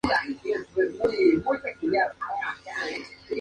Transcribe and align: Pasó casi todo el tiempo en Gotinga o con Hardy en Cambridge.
Pasó 0.03 0.13
casi 0.13 0.33
todo 0.33 0.81
el 0.81 0.97
tiempo 0.97 1.09
en 1.13 1.43
Gotinga 1.43 2.07
o 2.07 2.19
con 2.19 2.39
Hardy 2.39 2.55
en 2.95 3.01
Cambridge. 3.03 3.17